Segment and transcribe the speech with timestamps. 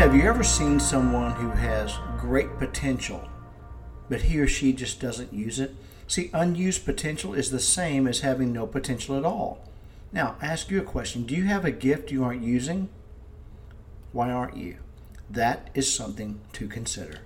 [0.00, 3.28] Have you ever seen someone who has great potential,
[4.08, 5.76] but he or she just doesn't use it?
[6.06, 9.68] See, unused potential is the same as having no potential at all.
[10.10, 12.88] Now, ask you a question Do you have a gift you aren't using?
[14.12, 14.78] Why aren't you?
[15.28, 17.18] That is something to consider.